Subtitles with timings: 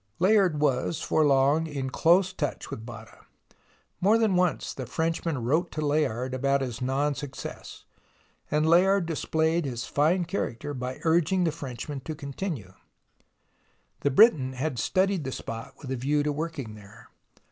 [0.17, 3.19] Layard was for long in close touch with Botta.
[3.99, 7.85] More than once the Frenchman wrote to Layard about his non success,
[8.49, 12.73] and Layard displayed his fine character by urging the Frenchman to con tinue.
[13.99, 17.09] The Briton had studied the spot with a view to working there.